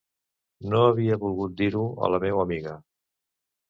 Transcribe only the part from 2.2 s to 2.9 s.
meua amiga.